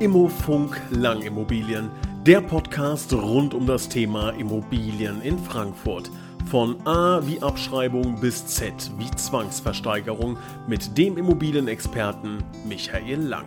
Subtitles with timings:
[0.00, 1.90] Immofunk Langimmobilien,
[2.24, 6.10] der Podcast rund um das Thema Immobilien in Frankfurt.
[6.46, 13.44] Von A wie Abschreibung bis Z wie Zwangsversteigerung mit dem Immobilienexperten Michael Lang.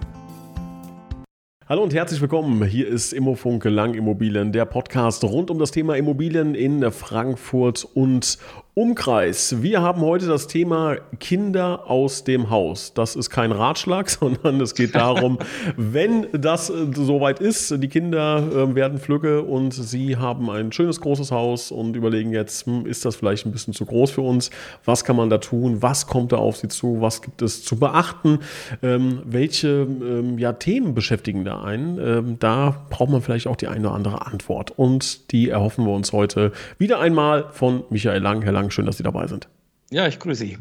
[1.68, 2.64] Hallo und herzlich willkommen.
[2.66, 8.38] Hier ist Immofunk Lang Immobilien, der Podcast rund um das Thema Immobilien in Frankfurt und
[8.76, 9.62] Umkreis.
[9.62, 12.92] Wir haben heute das Thema Kinder aus dem Haus.
[12.96, 15.38] Das ist kein Ratschlag, sondern es geht darum,
[15.78, 21.02] wenn das äh, soweit ist, die Kinder äh, werden flügge und sie haben ein schönes
[21.02, 24.50] großes Haus und überlegen jetzt, hm, ist das vielleicht ein bisschen zu groß für uns?
[24.86, 25.84] Was kann man da tun?
[25.84, 27.00] Was kommt da auf sie zu?
[27.00, 28.40] Was gibt es zu beachten?
[28.82, 32.00] Ähm, welche ähm, ja, Themen beschäftigen da einen?
[32.00, 34.72] Ähm, da braucht man vielleicht auch die eine oder andere Antwort.
[34.72, 38.42] Und die erhoffen wir uns heute wieder einmal von Michael Lang.
[38.42, 38.72] Herr Lang, Lang.
[38.72, 39.48] Schön, dass Sie dabei sind.
[39.92, 40.58] Ja, ich grüße Sie.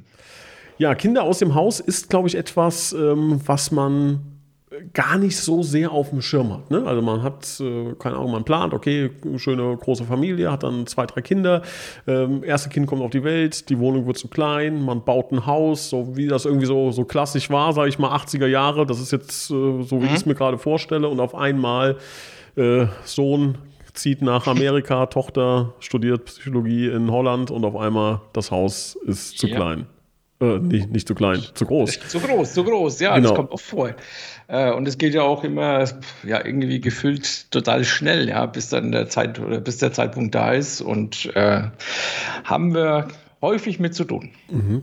[0.78, 4.20] Ja, Kinder aus dem Haus ist, glaube ich, etwas, ähm, was man
[4.94, 6.70] gar nicht so sehr auf dem Schirm hat.
[6.70, 6.84] Ne?
[6.86, 11.06] Also man hat, äh, keine Ahnung, man plant, okay, schöne große Familie, hat dann zwei,
[11.06, 11.62] drei Kinder,
[12.06, 15.46] ähm, erste Kind kommt auf die Welt, die Wohnung wird zu klein, man baut ein
[15.46, 19.00] Haus, so wie das irgendwie so, so klassisch war, sage ich mal, 80er Jahre, das
[19.00, 20.06] ist jetzt äh, so, wie mhm.
[20.06, 21.98] ich es mir gerade vorstelle und auf einmal
[22.56, 23.58] äh, Sohn
[23.94, 29.46] zieht nach Amerika, Tochter studiert Psychologie in Holland und auf einmal das Haus ist zu
[29.46, 29.56] ja.
[29.56, 29.86] klein.
[30.40, 32.00] Äh, nicht, nicht zu klein, zu groß.
[32.08, 33.28] Zu groß, zu groß, ja, genau.
[33.28, 33.94] das kommt oft vor.
[34.48, 35.84] Äh, und es geht ja auch immer,
[36.24, 40.52] ja, irgendwie gefüllt total schnell, ja, bis dann der Zeit oder bis der Zeitpunkt da
[40.52, 40.80] ist.
[40.80, 41.62] Und äh,
[42.44, 43.08] haben wir
[43.42, 44.30] häufig mit zu tun.
[44.50, 44.82] Mhm.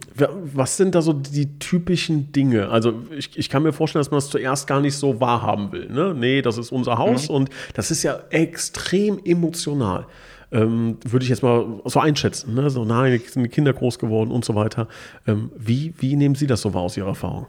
[0.53, 2.69] Was sind da so die typischen Dinge?
[2.69, 5.89] Also ich, ich kann mir vorstellen, dass man das zuerst gar nicht so wahrhaben will.
[5.89, 6.13] Ne?
[6.13, 7.35] Nee, das ist unser Haus mhm.
[7.35, 10.05] und das ist ja extrem emotional.
[10.51, 12.55] Ähm, würde ich jetzt mal so einschätzen.
[12.55, 12.69] Ne?
[12.69, 14.87] So, nein, sind die Kinder groß geworden und so weiter.
[15.25, 17.47] Ähm, wie, wie nehmen Sie das so wahr aus Ihrer Erfahrung?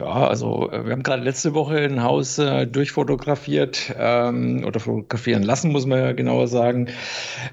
[0.00, 5.42] Ja, also äh, wir haben gerade letzte Woche ein Haus äh, durchfotografiert ähm, oder fotografieren
[5.42, 6.88] lassen, muss man ja genauer sagen.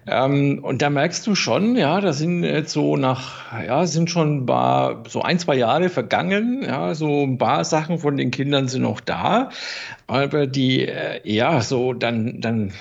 [0.08, 4.38] Ähm, und da merkst du schon, ja, da sind jetzt so nach, ja, sind schon
[4.38, 6.64] ein paar, so ein, zwei Jahre vergangen.
[6.64, 9.50] Ja, so ein paar Sachen von den Kindern sind noch da.
[10.08, 12.72] Aber die, äh, ja, so dann, dann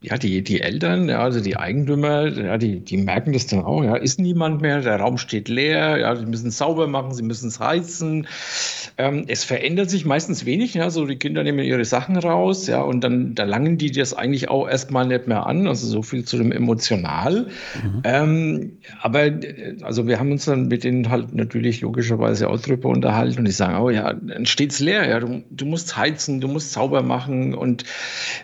[0.00, 3.82] ja, die, die Eltern, ja, also die Eigentümer, ja, die, die merken das dann auch,
[3.82, 7.24] ja, ist niemand mehr, der Raum steht leer, ja, sie müssen es sauber machen, sie
[7.24, 8.28] müssen es heizen.
[8.96, 12.80] Ähm, es verändert sich meistens wenig, ja, so die Kinder nehmen ihre Sachen raus, ja,
[12.80, 16.24] und dann da langen die das eigentlich auch erstmal nicht mehr an, also so viel
[16.24, 17.48] zu dem Emotional.
[17.82, 18.02] Mhm.
[18.04, 19.30] Ähm, aber,
[19.82, 23.52] also wir haben uns dann mit denen halt natürlich logischerweise auch drüber unterhalten und die
[23.52, 27.54] sagen, oh ja, dann steht's leer, ja, du, du musst heizen, du musst sauber machen
[27.54, 27.82] und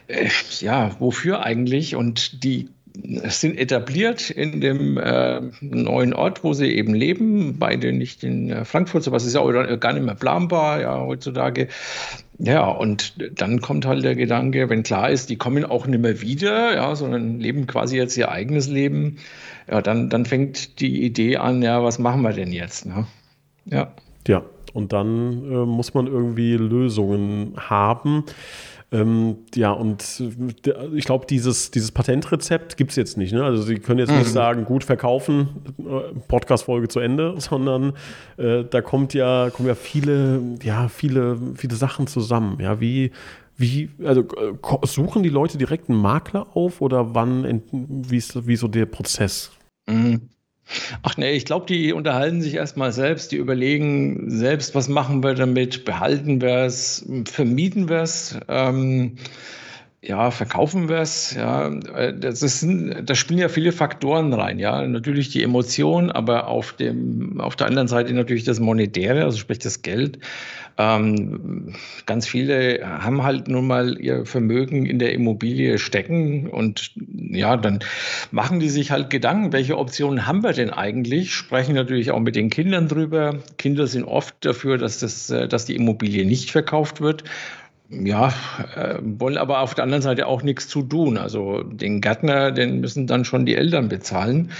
[0.08, 0.28] äh,
[0.58, 2.68] ja, wofür eigentlich und die
[3.02, 8.64] sind etabliert in dem äh, neuen Ort, wo sie eben leben, beide nicht in äh,
[8.64, 11.68] Frankfurt, sowas ist ja auch gar nicht mehr planbar, ja, heutzutage.
[12.38, 16.20] Ja, und dann kommt halt der Gedanke, wenn klar ist, die kommen auch nicht mehr
[16.20, 19.18] wieder, ja, sondern leben quasi jetzt ihr eigenes Leben,
[19.68, 22.86] ja, dann, dann fängt die Idee an, ja, was machen wir denn jetzt?
[22.86, 23.06] Ne?
[23.64, 23.92] Ja.
[24.28, 28.24] Ja, und dann äh, muss man irgendwie Lösungen haben.
[28.94, 30.22] Ähm, ja, und
[30.66, 33.32] äh, ich glaube, dieses, dieses Patentrezept gibt es jetzt nicht.
[33.32, 33.42] Ne?
[33.42, 34.18] Also Sie können jetzt mhm.
[34.18, 35.48] nicht sagen, gut verkaufen,
[35.80, 37.94] äh, Podcast-Folge zu Ende, sondern
[38.36, 42.58] äh, da kommt ja, kommen ja viele, ja, viele, viele Sachen zusammen.
[42.60, 43.10] Ja, wie,
[43.56, 48.52] wie, also äh, suchen die Leute direkt einen Makler auf oder wann, wie ist, wie
[48.52, 49.50] ist so der Prozess?
[49.88, 50.28] Mhm.
[51.02, 55.34] Ach nee, ich glaube, die unterhalten sich erstmal selbst, die überlegen selbst, was machen wir
[55.34, 58.38] damit, behalten wir es, vermieten wir es.
[58.48, 59.16] Ähm,
[60.06, 61.34] ja, verkaufen wir es?
[61.34, 62.66] Ja, äh, das ist,
[63.04, 64.58] da spielen ja viele Faktoren rein.
[64.58, 69.38] Ja, natürlich die Emotion, aber auf dem, auf der anderen Seite natürlich das Monetäre, also
[69.38, 70.18] sprich das Geld.
[70.76, 76.90] Ähm, ganz viele haben halt nun mal ihr Vermögen in der Immobilie stecken und
[77.30, 77.78] ja, dann
[78.32, 81.32] machen die sich halt Gedanken, welche Optionen haben wir denn eigentlich?
[81.32, 83.38] Sprechen natürlich auch mit den Kindern drüber.
[83.56, 87.24] Kinder sind oft dafür, dass das, äh, dass die Immobilie nicht verkauft wird
[87.90, 88.32] ja,
[88.74, 91.18] äh, wollen aber auf der anderen Seite auch nichts zu tun.
[91.18, 94.50] Also den Gärtner, den müssen dann schon die Eltern bezahlen.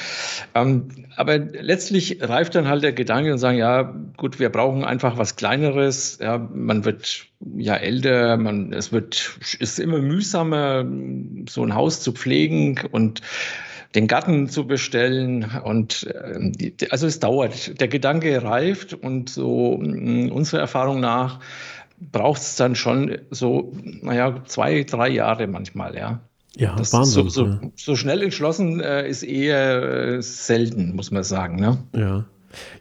[0.55, 5.17] Ähm, aber letztlich reift dann halt der Gedanke und sagen, ja, gut, wir brauchen einfach
[5.17, 6.19] was Kleineres.
[6.21, 7.26] Ja, man wird
[7.56, 10.85] ja älter, man, es wird, ist immer mühsamer,
[11.49, 13.23] so ein Haus zu pflegen und
[13.94, 15.50] den Garten zu bestellen.
[15.65, 17.81] Und äh, also es dauert.
[17.81, 21.41] Der Gedanke reift und so mm, unserer Erfahrung nach
[21.99, 26.20] braucht es dann schon so, naja, zwei, drei Jahre manchmal, ja.
[26.56, 27.31] Ja, das Wahnsinn.
[27.31, 31.56] So, so, so schnell entschlossen äh, ist eher äh, selten, muss man sagen.
[31.56, 31.79] Ne?
[31.94, 32.25] Ja.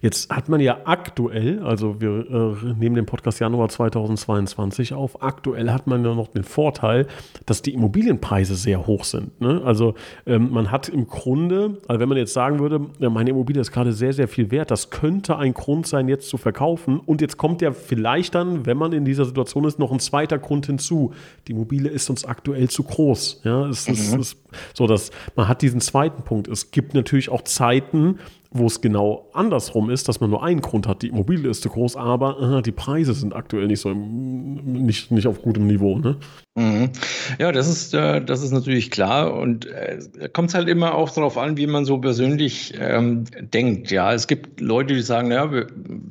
[0.01, 5.71] Jetzt hat man ja aktuell, also wir äh, nehmen den Podcast Januar 2022 auf, aktuell
[5.71, 7.07] hat man ja noch den Vorteil,
[7.45, 9.39] dass die Immobilienpreise sehr hoch sind.
[9.41, 9.61] Ne?
[9.63, 12.79] Also ähm, man hat im Grunde, also wenn man jetzt sagen würde,
[13.09, 16.37] meine Immobilie ist gerade sehr, sehr viel wert, das könnte ein Grund sein, jetzt zu
[16.37, 16.99] verkaufen.
[16.99, 20.37] Und jetzt kommt ja vielleicht dann, wenn man in dieser Situation ist, noch ein zweiter
[20.37, 21.13] Grund hinzu.
[21.47, 23.41] Die Immobilie ist uns aktuell zu groß.
[23.43, 23.93] Ja, es mhm.
[23.93, 24.37] ist, ist
[24.73, 26.47] so, dass man hat diesen zweiten Punkt.
[26.47, 28.19] Es gibt natürlich auch Zeiten,
[28.53, 31.69] wo es genau andersrum ist, dass man nur einen Grund hat, die Immobilie ist zu
[31.69, 35.97] groß, aber äh, die Preise sind aktuell nicht so im, nicht, nicht auf gutem Niveau.
[35.97, 36.17] Ne?
[36.55, 36.91] Mhm.
[37.39, 39.99] Ja, das ist, äh, das ist natürlich klar und äh,
[40.31, 43.91] kommt es halt immer auch darauf an, wie man so persönlich ähm, denkt.
[43.91, 45.49] Ja, es gibt Leute, die sagen, ja,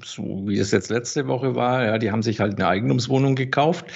[0.04, 3.86] so wie es jetzt letzte Woche war, ja, die haben sich halt eine Eigentumswohnung gekauft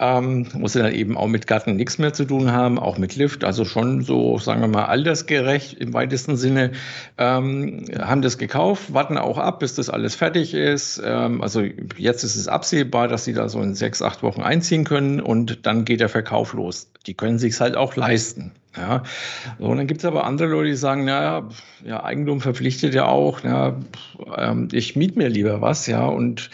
[0.00, 3.44] ähm, muss dann eben auch mit Garten nichts mehr zu tun haben, auch mit Lift,
[3.44, 6.72] also schon so, sagen wir mal, altersgerecht im weitesten Sinne,
[7.18, 11.02] ähm, haben das gekauft, warten auch ab, bis das alles fertig ist.
[11.04, 11.62] Ähm, also
[11.98, 15.66] jetzt ist es absehbar, dass sie da so in sechs, acht Wochen einziehen können und
[15.66, 16.90] dann geht der Verkauf los.
[17.06, 18.52] Die können sich halt auch leisten.
[18.76, 19.02] Ja,
[19.58, 21.48] so, und dann gibt es aber andere Leute, die sagen, naja,
[21.84, 23.76] ja, Eigentum verpflichtet ja auch, ja,
[24.36, 26.50] ähm, ich miete mir lieber was, ja, und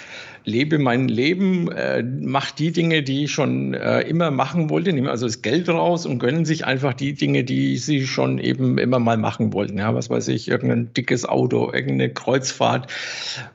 [0.47, 5.09] lebe mein Leben, äh, mache die Dinge, die ich schon äh, immer machen wollte, nehmen
[5.09, 9.01] also das Geld raus und gönnen sich einfach die Dinge, die sie schon eben immer
[9.01, 9.77] mal machen wollten.
[9.79, 12.91] Ja, was weiß ich, irgendein dickes Auto, irgendeine Kreuzfahrt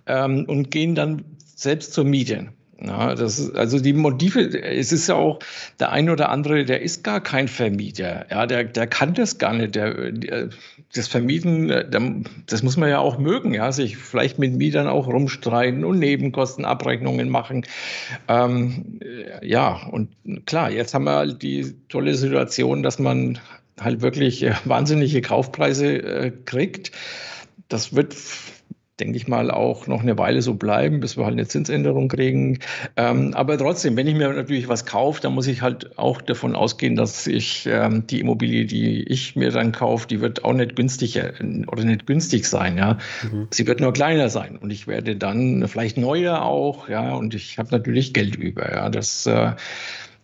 [0.06, 1.24] ähm, und gehen dann
[1.56, 2.50] selbst zur Miete.
[2.84, 5.40] Ja, das ist, also die Motive, es ist ja auch
[5.80, 8.26] der ein oder andere, der ist gar kein Vermieter.
[8.32, 9.76] Ja, der, der kann das gar nicht.
[9.76, 10.50] Der, der
[10.94, 12.02] das Vermieten, der,
[12.48, 17.30] das muss man ja auch mögen, ja, sich vielleicht mit Mietern auch rumstreiten und Nebenkostenabrechnungen
[17.30, 17.66] machen.
[18.28, 19.00] Ähm,
[19.42, 20.10] ja, und
[20.46, 23.40] klar, jetzt haben wir halt die tolle Situation, dass man
[23.80, 26.92] halt wirklich wahnsinnige Kaufpreise äh, kriegt.
[27.70, 28.16] Das wird
[29.02, 32.60] denke ich mal, auch noch eine Weile so bleiben, bis wir halt eine Zinsänderung kriegen.
[32.96, 36.56] Ähm, aber trotzdem, wenn ich mir natürlich was kaufe, dann muss ich halt auch davon
[36.56, 40.76] ausgehen, dass ich ähm, die Immobilie, die ich mir dann kaufe, die wird auch nicht
[40.76, 41.34] günstiger
[41.68, 42.78] oder nicht günstig sein.
[42.78, 43.48] Ja, mhm.
[43.50, 46.88] sie wird nur kleiner sein und ich werde dann vielleicht neuer auch.
[46.88, 48.72] Ja, und ich habe natürlich Geld über.
[48.72, 49.54] Ja, das äh,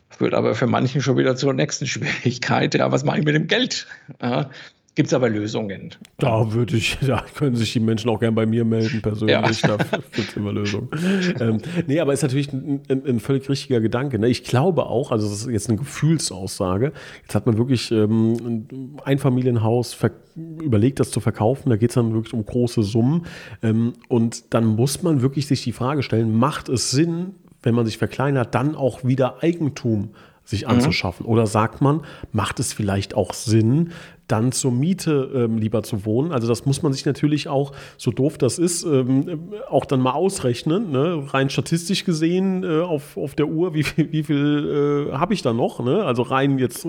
[0.09, 2.75] führt aber für manchen schon wieder zur nächsten Schwierigkeit.
[2.75, 3.87] Ja, was mache ich mit dem Geld?
[4.21, 4.51] Ja,
[4.97, 5.91] Gibt es aber Lösungen.
[6.17, 9.61] Da würde ich, da können sich die Menschen auch gern bei mir melden, persönlich.
[9.61, 9.77] Ja.
[9.77, 10.89] Da gibt es immer Lösungen.
[11.39, 14.17] ähm, nee, aber ist natürlich ein, ein, ein völlig richtiger Gedanke.
[14.17, 14.27] Ne?
[14.27, 16.93] Ich glaube auch, also das ist jetzt eine Gefühlsaussage.
[17.21, 19.95] Jetzt hat man wirklich ähm, ein Einfamilienhaus
[20.35, 21.69] überlegt, das zu verkaufen.
[21.69, 23.27] Da geht es dann wirklich um große Summen.
[23.61, 27.85] Ähm, und dann muss man wirklich sich die Frage stellen, macht es Sinn, wenn man
[27.85, 30.09] sich verkleinert, dann auch wieder Eigentum
[30.43, 30.71] sich mhm.
[30.71, 31.25] anzuschaffen?
[31.25, 31.31] Mhm.
[31.31, 32.01] Oder sagt man,
[32.31, 33.91] macht es vielleicht auch Sinn,
[34.27, 36.31] dann zur Miete ähm, lieber zu wohnen.
[36.31, 40.11] Also das muss man sich natürlich auch, so doof das ist, ähm, auch dann mal
[40.11, 40.91] ausrechnen.
[40.91, 41.23] Ne?
[41.33, 45.41] Rein statistisch gesehen äh, auf, auf der Uhr, wie, viel, wie viel äh, habe ich
[45.41, 45.83] da noch?
[45.83, 46.03] Ne?
[46.03, 46.85] Also rein jetzt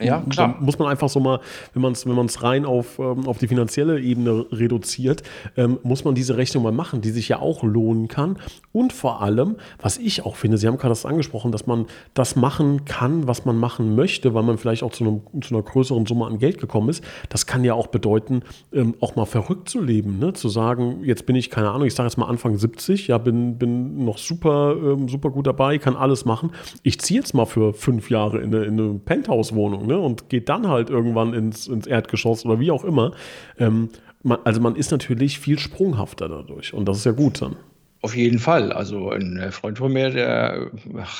[0.00, 0.56] ja, klar.
[0.60, 1.40] muss man einfach so mal,
[1.74, 5.22] wenn man es wenn rein auf, ähm, auf die finanzielle Ebene reduziert,
[5.56, 8.38] ähm, muss man diese Rechnung mal machen, die sich ja auch lohnen kann.
[8.72, 12.36] Und vor allem, was ich auch finde, Sie haben gerade das angesprochen, dass man das
[12.36, 16.06] machen kann, was man machen möchte, weil man vielleicht auch zu, einem, zu einer größeren
[16.06, 17.02] Summe an Geld gekommen ist.
[17.28, 18.42] Das kann ja auch bedeuten,
[18.72, 20.32] ähm, auch mal verrückt zu leben, ne?
[20.32, 23.58] zu sagen, jetzt bin ich, keine Ahnung, ich sage jetzt mal Anfang 70, ja, bin,
[23.58, 26.52] bin noch super, ähm, super gut dabei, kann alles machen.
[26.82, 29.98] Ich ziehe jetzt mal für fünf Jahre in eine, in eine Penthouse-Wohnung ne?
[29.98, 33.12] und geht dann halt irgendwann ins, ins Erdgeschoss oder wie auch immer.
[33.58, 33.88] Ähm,
[34.22, 37.56] man, also man ist natürlich viel sprunghafter dadurch und das ist ja gut dann.
[38.02, 38.72] Auf jeden Fall.
[38.72, 40.70] Also ein Freund von mir, der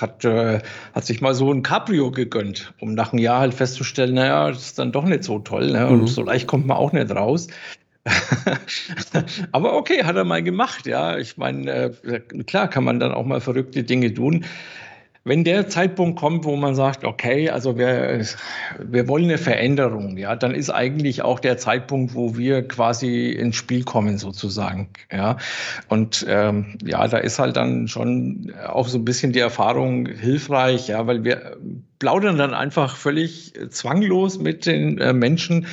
[0.01, 0.61] hat, äh,
[0.95, 4.63] hat sich mal so ein Cabrio gegönnt, um nach einem Jahr halt festzustellen, naja, das
[4.63, 5.73] ist dann doch nicht so toll.
[5.73, 5.87] Ne?
[5.87, 6.07] Und mhm.
[6.07, 7.49] so leicht kommt man auch nicht raus.
[9.53, 11.19] Aber okay, hat er mal gemacht, ja.
[11.19, 14.47] Ich meine, äh, klar kann man dann auch mal verrückte Dinge tun.
[15.23, 18.25] Wenn der Zeitpunkt kommt, wo man sagt, okay, also wir,
[18.79, 23.57] wir wollen eine Veränderung, ja, dann ist eigentlich auch der Zeitpunkt, wo wir quasi ins
[23.57, 24.89] Spiel kommen, sozusagen.
[25.13, 25.37] Ja.
[25.89, 30.89] Und ähm, ja, da ist halt dann schon auch so ein bisschen die Erfahrung hilfreich,
[30.89, 31.59] ja, weil wir
[31.99, 35.67] plaudern dann einfach völlig zwanglos mit den äh, Menschen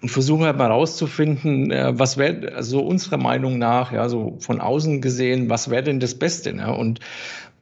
[0.00, 4.62] und versuchen halt mal rauszufinden, äh, was wäre, also unserer Meinung nach, ja, so von
[4.62, 6.54] außen gesehen, was wäre denn das Beste?
[6.54, 6.74] Ne?
[6.74, 7.00] Und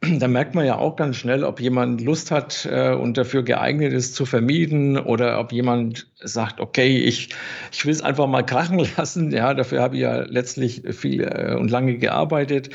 [0.19, 3.93] da merkt man ja auch ganz schnell, ob jemand Lust hat äh, und dafür geeignet
[3.93, 7.29] ist zu vermieten oder ob jemand sagt, okay, ich,
[7.71, 9.31] ich will es einfach mal krachen lassen.
[9.31, 12.69] Ja, dafür habe ich ja letztlich viel äh, und lange gearbeitet.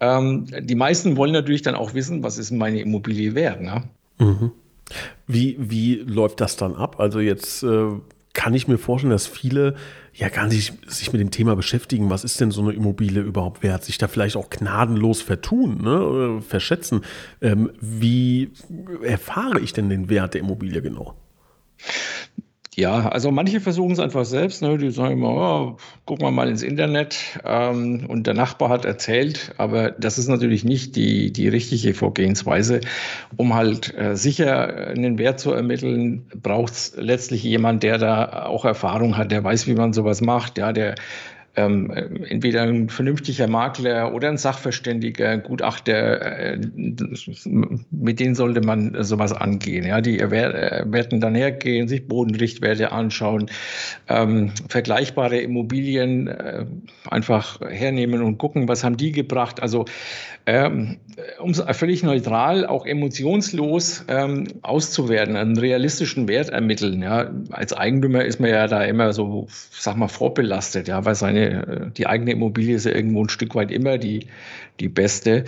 [0.00, 3.60] Ähm, die meisten wollen natürlich dann auch wissen, was ist meine Immobilie wert.
[3.60, 3.84] Ne?
[4.18, 4.52] Mhm.
[5.26, 6.96] Wie, wie läuft das dann ab?
[6.98, 7.88] Also jetzt äh,
[8.34, 9.74] kann ich mir vorstellen, dass viele
[10.12, 13.62] ja gar nicht sich mit dem Thema beschäftigen, was ist denn so eine Immobilie überhaupt
[13.62, 17.02] wert, sich da vielleicht auch gnadenlos vertun, ne, verschätzen.
[17.40, 18.50] Ähm, wie
[19.02, 21.16] erfahre ich denn den Wert der Immobilie genau?
[22.76, 24.62] Ja, also manche versuchen es einfach selbst.
[24.62, 24.78] Ne?
[24.78, 25.76] Die sagen immer, oh,
[26.06, 29.54] gucken wir mal ins Internet ähm, und der Nachbar hat erzählt.
[29.58, 32.80] Aber das ist natürlich nicht die, die richtige Vorgehensweise.
[33.36, 38.64] Um halt äh, sicher einen Wert zu ermitteln, braucht es letztlich jemand, der da auch
[38.64, 40.96] Erfahrung hat, der weiß, wie man sowas macht, ja, der
[41.56, 46.60] ähm, entweder ein vernünftiger Makler oder ein Sachverständiger, Gutachter, äh,
[47.90, 49.84] mit denen sollte man sowas angehen.
[49.86, 53.50] Ja, die werden dann hergehen, sich Bodenrichtwerte anschauen,
[54.08, 56.66] ähm, vergleichbare Immobilien äh,
[57.08, 59.62] einfach hernehmen und gucken, was haben die gebracht.
[59.62, 59.84] Also
[60.46, 60.98] ähm,
[61.40, 67.02] um es völlig neutral, auch emotionslos ähm, auszuwerten, einen realistischen Wert ermitteln.
[67.02, 67.30] Ja.
[67.50, 71.90] Als Eigentümer ist man ja da immer so, sag mal, vorbelastet, ja, weil seine, äh,
[71.96, 74.26] die eigene Immobilie ist ja irgendwo ein Stück weit immer die,
[74.80, 75.44] die beste.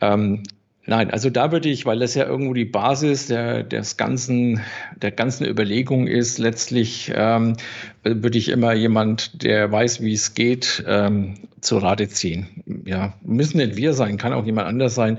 [0.00, 0.42] Ähm,
[0.90, 4.60] Nein, also da würde ich, weil das ja irgendwo die Basis der, des ganzen,
[5.00, 7.56] der ganzen Überlegung ist, letztlich ähm,
[8.02, 12.48] würde ich immer jemand, der weiß, wie es geht, ähm, zur Rate ziehen.
[12.86, 15.18] Ja, müssen nicht wir sein, kann auch jemand anders sein.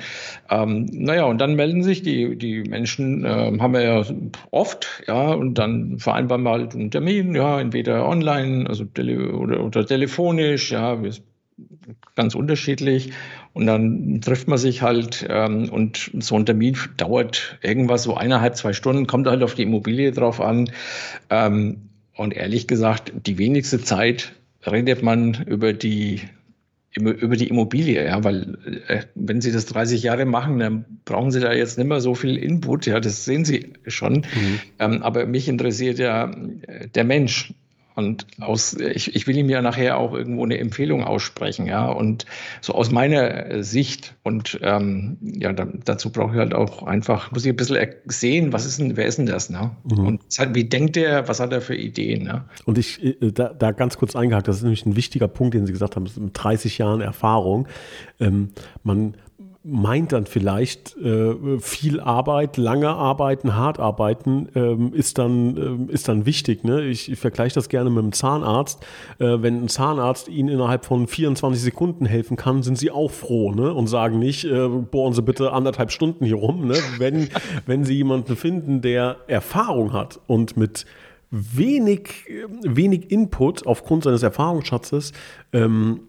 [0.50, 4.04] Ähm, naja, und dann melden sich die, die Menschen, äh, haben wir ja
[4.50, 9.64] oft, ja, und dann vereinbaren wir halt einen Termin, ja, entweder online, also tele oder,
[9.64, 11.02] oder telefonisch, ja,
[12.16, 13.12] ganz unterschiedlich.
[13.54, 18.56] Und dann trifft man sich halt ähm, und so ein Termin dauert irgendwas so eineinhalb,
[18.56, 20.72] zwei Stunden, kommt halt auf die Immobilie drauf an.
[21.30, 24.34] Ähm, und ehrlich gesagt, die wenigste Zeit
[24.66, 26.22] redet man über die
[26.94, 31.40] über die Immobilie, ja, weil äh, wenn Sie das 30 Jahre machen, dann brauchen Sie
[31.40, 34.16] da jetzt nicht mehr so viel Input, ja, das sehen Sie schon.
[34.16, 34.60] Mhm.
[34.78, 36.30] Ähm, aber mich interessiert ja
[36.68, 37.54] äh, der Mensch,
[38.02, 41.88] und aus, ich, ich will ihm ja nachher auch irgendwo eine Empfehlung aussprechen, ja.
[41.88, 42.26] Und
[42.62, 47.46] so aus meiner Sicht und ähm, ja, da, dazu brauche ich halt auch einfach, muss
[47.46, 49.72] ich ein bisschen sehen, was ist denn, wer ist denn das, ne?
[49.84, 50.06] Mhm.
[50.06, 50.22] Und
[50.54, 52.46] wie denkt er, was hat er für Ideen, ne?
[52.66, 55.66] Und ich, äh, da, da ganz kurz eingehakt, das ist nämlich ein wichtiger Punkt, den
[55.66, 57.68] Sie gesagt haben, mit 30 Jahren Erfahrung.
[58.20, 58.50] Ähm,
[58.84, 59.16] man,
[59.64, 66.08] meint dann vielleicht äh, viel Arbeit, lange arbeiten, hart arbeiten ähm, ist dann äh, ist
[66.08, 66.64] dann wichtig.
[66.64, 66.82] Ne?
[66.86, 68.84] Ich, ich vergleiche das gerne mit einem Zahnarzt.
[69.20, 73.52] Äh, wenn ein Zahnarzt Ihnen innerhalb von 24 Sekunden helfen kann, sind Sie auch froh
[73.52, 73.72] ne?
[73.72, 76.68] und sagen nicht, äh, bohren Sie bitte anderthalb Stunden hier rum.
[76.68, 76.78] Ne?
[76.98, 77.30] Wenn
[77.68, 80.86] wenn Sie jemanden finden, der Erfahrung hat und mit
[81.30, 82.26] wenig
[82.62, 85.14] wenig Input aufgrund seines Erfahrungsschatzes
[85.54, 86.02] ähm,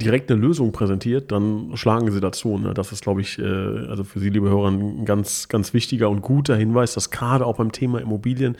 [0.00, 2.58] direkt eine Lösung präsentiert, dann schlagen sie dazu.
[2.58, 2.74] Ne?
[2.74, 6.22] Das ist, glaube ich, äh, also für Sie, liebe Hörer, ein ganz, ganz wichtiger und
[6.22, 8.56] guter Hinweis, dass gerade auch beim Thema Immobilien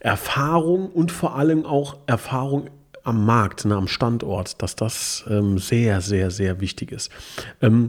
[0.00, 2.70] Erfahrung und vor allem auch Erfahrung
[3.02, 7.10] am Markt, ne, am Standort, dass das ähm, sehr, sehr, sehr wichtig ist.
[7.62, 7.88] Ähm,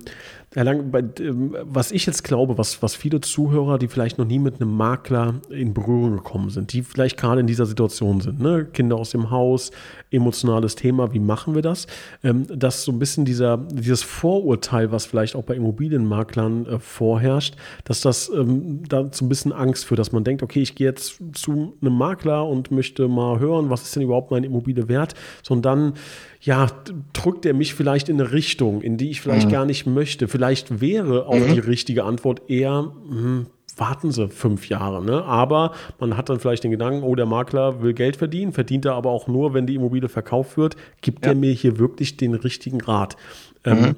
[0.56, 4.26] Herr Lang, bei, ähm, was ich jetzt glaube, was, was viele Zuhörer, die vielleicht noch
[4.26, 8.40] nie mit einem Makler in Berührung gekommen sind, die vielleicht gerade in dieser Situation sind,
[8.40, 8.66] ne?
[8.66, 9.70] Kinder aus dem Haus,
[10.10, 11.86] emotionales Thema, wie machen wir das?
[12.24, 17.56] Ähm, dass so ein bisschen dieser, dieses Vorurteil, was vielleicht auch bei Immobilienmaklern äh, vorherrscht,
[17.84, 20.88] dass das ähm, da so ein bisschen Angst für, dass man denkt, okay, ich gehe
[20.88, 25.14] jetzt zu einem Makler und möchte mal hören, was ist denn überhaupt meine Immobilie wert,
[25.44, 25.94] sondern
[26.42, 26.68] ja,
[27.14, 29.52] drückt er mich vielleicht in eine Richtung, in die ich vielleicht mhm.
[29.52, 30.28] gar nicht möchte.
[30.28, 31.54] Vielleicht wäre auch mhm.
[31.54, 35.04] die richtige Antwort eher, hm, warten Sie fünf Jahre.
[35.04, 35.24] Ne?
[35.24, 38.94] Aber man hat dann vielleicht den Gedanken, oh, der Makler will Geld verdienen, verdient er
[38.94, 40.78] aber auch nur, wenn die Immobilie verkauft wird.
[41.02, 41.32] Gibt ja.
[41.32, 43.18] er mir hier wirklich den richtigen Rat?
[43.66, 43.96] Ähm, mhm.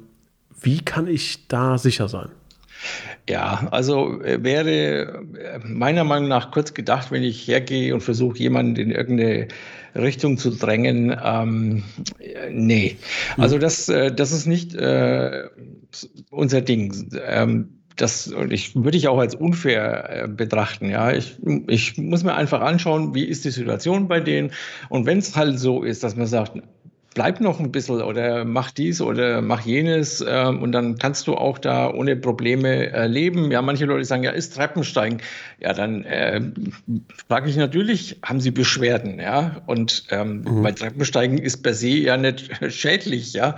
[0.60, 2.28] Wie kann ich da sicher sein?
[3.28, 8.38] Ja, also äh, wäre äh, meiner Meinung nach kurz gedacht, wenn ich hergehe und versuche,
[8.38, 9.48] jemanden in irgendeine
[9.94, 11.16] Richtung zu drängen.
[11.22, 11.84] Ähm,
[12.50, 12.96] nee,
[13.36, 15.48] also das, äh, das ist nicht äh,
[16.30, 17.10] unser Ding.
[17.26, 20.88] Ähm, das ich, würde ich auch als unfair äh, betrachten.
[20.88, 21.36] Ja, ich,
[21.68, 24.50] ich muss mir einfach anschauen, wie ist die Situation bei denen.
[24.88, 26.52] Und wenn es halt so ist, dass man sagt,
[27.14, 31.34] bleib noch ein bisschen oder mach dies oder mach jenes äh, und dann kannst du
[31.34, 33.50] auch da ohne Probleme äh, leben.
[33.50, 35.20] Ja, manche Leute sagen, ja, ist Treppensteigen.
[35.60, 36.40] Ja, dann äh,
[37.28, 39.18] frage ich natürlich, haben sie Beschwerden?
[39.18, 40.62] Ja, und ähm, mhm.
[40.62, 43.32] bei Treppensteigen ist per se ja nicht schädlich.
[43.32, 43.56] Ja,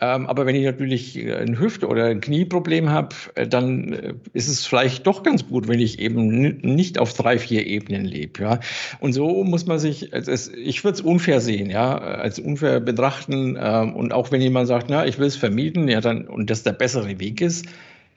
[0.00, 4.48] ähm, aber wenn ich natürlich ein Hüft- oder ein Knieproblem habe, äh, dann äh, ist
[4.48, 6.28] es vielleicht doch ganz gut, wenn ich eben
[6.60, 8.42] nicht auf drei, vier Ebenen lebe.
[8.42, 8.60] Ja,
[9.00, 12.80] und so muss man sich, also es, ich würde es unfair sehen, ja, als unfair
[12.96, 13.56] betrachten.
[13.60, 16.64] Ähm, und auch wenn jemand sagt, na, ich will es vermieten, ja, dann, und das
[16.64, 17.66] der bessere Weg ist,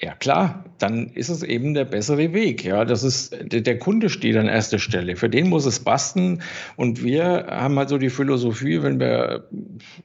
[0.01, 2.63] Ja klar, dann ist es eben der bessere Weg.
[2.63, 5.17] Ja, das ist der Kunde steht an erster Stelle.
[5.17, 6.41] Für den muss es basten.
[6.77, 9.43] Und wir haben halt so die Philosophie, wenn wir,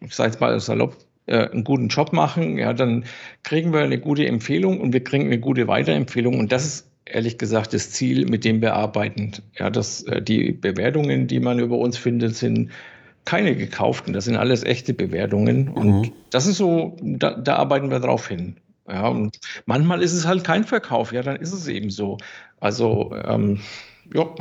[0.00, 3.04] ich sage jetzt mal salopp, äh, einen guten Job machen, ja, dann
[3.44, 6.40] kriegen wir eine gute Empfehlung und wir kriegen eine gute Weiterempfehlung.
[6.40, 9.32] Und das ist ehrlich gesagt das Ziel, mit dem wir arbeiten.
[9.56, 12.70] Ja, dass äh, die Bewertungen, die man über uns findet, sind
[13.24, 14.12] keine gekauften.
[14.12, 15.68] Das sind alles echte Bewertungen.
[15.68, 16.12] Und mhm.
[16.30, 18.56] das ist so, da, da arbeiten wir drauf hin.
[18.88, 22.18] Ja, und manchmal ist es halt kein Verkauf, ja, dann ist es eben so.
[22.60, 23.60] Also, ähm,
[24.12, 24.34] jo.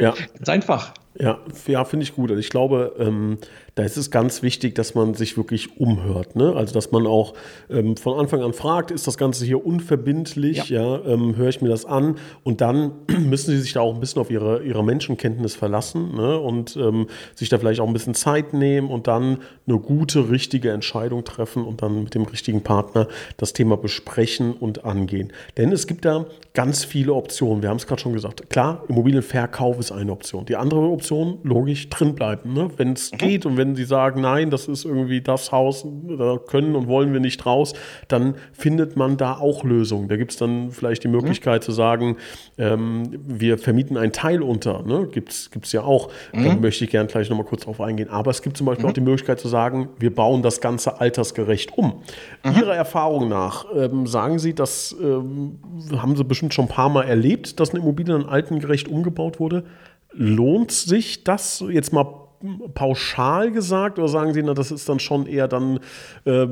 [0.00, 0.94] ja, ganz einfach.
[1.18, 2.30] Ja, ja finde ich gut.
[2.30, 3.38] Also ich glaube, ähm,
[3.74, 6.36] da ist es ganz wichtig, dass man sich wirklich umhört.
[6.36, 6.54] Ne?
[6.54, 7.34] Also, dass man auch
[7.68, 10.68] ähm, von Anfang an fragt, ist das Ganze hier unverbindlich?
[10.68, 12.16] Ja, ja ähm, höre ich mir das an?
[12.42, 16.38] Und dann müssen sie sich da auch ein bisschen auf ihre, ihre Menschenkenntnis verlassen ne?
[16.38, 20.70] und ähm, sich da vielleicht auch ein bisschen Zeit nehmen und dann eine gute, richtige
[20.70, 25.32] Entscheidung treffen und dann mit dem richtigen Partner das Thema besprechen und angehen.
[25.56, 27.62] Denn es gibt da ganz viele Optionen.
[27.62, 28.50] Wir haben es gerade schon gesagt.
[28.50, 30.46] Klar, Immobilienverkauf ist eine Option.
[30.46, 32.52] Die andere Option, logisch, drinbleiben.
[32.52, 32.70] Ne?
[32.76, 33.18] Wenn es mhm.
[33.18, 35.86] geht und wenn sie sagen, nein, das ist irgendwie das Haus,
[36.18, 37.74] da können und wollen wir nicht raus,
[38.08, 40.08] dann findet man da auch Lösungen.
[40.08, 41.16] Da gibt es dann vielleicht die mhm.
[41.16, 41.64] Möglichkeit mhm.
[41.66, 42.16] zu sagen,
[42.56, 44.82] ähm, wir vermieten einen Teil unter.
[44.82, 45.08] Ne?
[45.12, 46.08] Gibt es ja auch.
[46.32, 46.44] Mhm.
[46.44, 48.08] Da möchte ich gerne gleich nochmal kurz drauf eingehen.
[48.08, 48.90] Aber es gibt zum Beispiel mhm.
[48.90, 52.02] auch die Möglichkeit zu sagen, wir bauen das Ganze altersgerecht um.
[52.42, 52.52] Mhm.
[52.58, 55.58] Ihrer Erfahrung nach, ähm, sagen Sie, das ähm,
[55.98, 59.64] haben Sie bestimmt schon ein paar Mal erlebt, dass eine Immobilie dann altengerecht umgebaut wurde.
[60.12, 62.29] Lohnt sich das jetzt mal
[62.74, 65.80] pauschal gesagt oder sagen Sie, na, das ist dann schon eher dann
[66.24, 66.46] äh,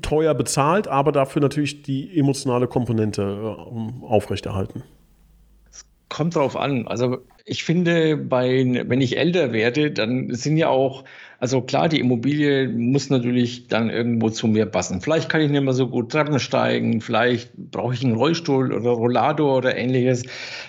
[0.00, 4.82] teuer bezahlt, aber dafür natürlich die emotionale Komponente äh, aufrechterhalten?
[5.70, 6.86] Es kommt drauf an.
[6.88, 11.04] Also ich finde, bei, wenn ich älter werde, dann sind ja auch,
[11.38, 15.00] also klar, die Immobilie muss natürlich dann irgendwo zu mir passen.
[15.00, 18.90] Vielleicht kann ich nicht mehr so gut Treppen steigen, vielleicht brauche ich einen Rollstuhl oder
[18.90, 20.24] Rollator oder ähnliches.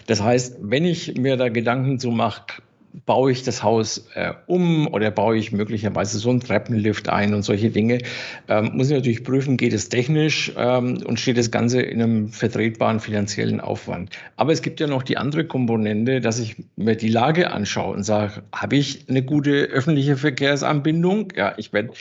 [0.06, 2.62] Das heißt, wenn ich mir da Gedanken zu mache,
[3.06, 7.44] baue ich das Haus äh, um oder baue ich möglicherweise so einen Treppenlift ein und
[7.44, 8.00] solche Dinge.
[8.48, 12.30] Ähm, muss ich natürlich prüfen, geht es technisch ähm, und steht das Ganze in einem
[12.30, 14.10] vertretbaren finanziellen Aufwand.
[14.36, 18.04] Aber es gibt ja noch die andere Komponente, dass ich mir die Lage anschaue und
[18.04, 21.34] sage, habe ich eine gute öffentliche Verkehrsanbindung?
[21.36, 21.92] Ja, ich werde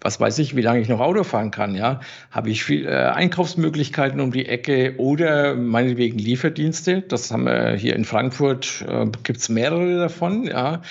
[0.00, 2.90] was weiß ich, wie lange ich noch Auto fahren kann, ja, habe ich viel äh,
[2.90, 7.02] Einkaufsmöglichkeiten um die Ecke oder meinetwegen Lieferdienste.
[7.02, 10.82] Das haben wir hier in Frankfurt, äh, gibt es mehrere davon, ja.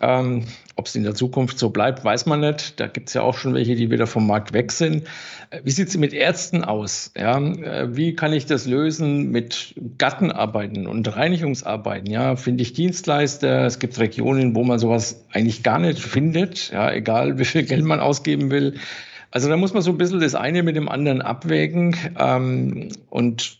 [0.00, 0.44] Ähm,
[0.80, 2.80] ob es in der Zukunft so bleibt, weiß man nicht.
[2.80, 5.04] Da gibt es ja auch schon welche, die wieder vom Markt weg sind.
[5.50, 7.12] Äh, wie sieht es mit Ärzten aus?
[7.14, 12.10] Ja, äh, wie kann ich das lösen mit Gartenarbeiten und Reinigungsarbeiten?
[12.10, 13.66] Ja, finde ich Dienstleister.
[13.66, 16.70] Es gibt Regionen, wo man sowas eigentlich gar nicht findet.
[16.72, 18.76] Ja, egal wie viel Geld man ausgeben will.
[19.30, 21.94] Also da muss man so ein bisschen das eine mit dem anderen abwägen.
[22.18, 23.59] Ähm, und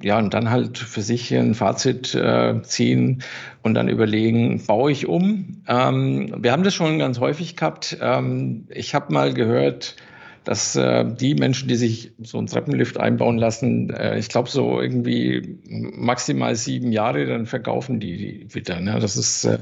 [0.00, 3.22] ja, und dann halt für sich ein Fazit äh, ziehen
[3.62, 5.62] und dann überlegen, baue ich um?
[5.66, 7.96] Ähm, wir haben das schon ganz häufig gehabt.
[8.00, 9.96] Ähm, ich habe mal gehört,
[10.44, 14.80] dass äh, die Menschen, die sich so einen Treppenlift einbauen lassen, äh, ich glaube so
[14.80, 18.80] irgendwie maximal sieben Jahre, dann verkaufen die, die wieder.
[18.80, 18.98] Ne?
[19.00, 19.58] Das ist äh,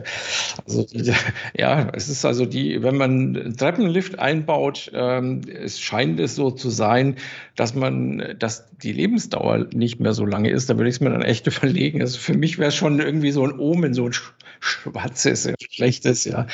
[0.67, 0.87] also
[1.57, 6.51] ja, es ist also die, wenn man einen Treppenlift einbaut, ähm, es scheint es so
[6.51, 7.17] zu sein,
[7.57, 10.69] dass man, dass die Lebensdauer nicht mehr so lange ist.
[10.69, 12.01] Da würde ich es mir dann echt überlegen.
[12.01, 14.13] Also für mich wäre es schon irgendwie so ein Omen, so ein
[14.61, 16.47] schwarzes, schlechtes, ja.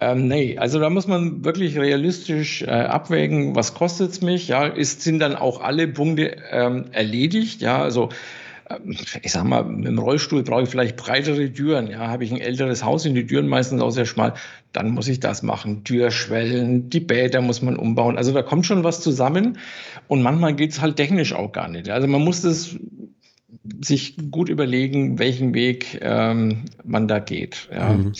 [0.00, 4.64] Ähm, nee, also da muss man wirklich realistisch äh, abwägen, was kostet es mich, ja,
[4.64, 8.08] ist, sind dann auch alle Punkte ähm, erledigt, ja, also
[8.70, 11.88] ähm, ich sag mal, mit dem Rollstuhl brauche ich vielleicht breitere Türen.
[11.88, 14.32] Ja, habe ich ein älteres Haus, sind die Türen meistens auch sehr schmal,
[14.72, 15.84] dann muss ich das machen.
[15.84, 18.16] Türschwellen, die Bäder muss man umbauen.
[18.16, 19.58] Also da kommt schon was zusammen
[20.08, 21.90] und manchmal geht es halt technisch auch gar nicht.
[21.90, 22.76] Also man muss das
[23.84, 27.68] sich gut überlegen, welchen Weg ähm, man da geht.
[27.70, 27.90] Ja.
[27.90, 28.14] Mhm.